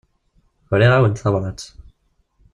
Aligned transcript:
Uriɣ-awent 0.71 1.21
tabrat. 1.23 1.61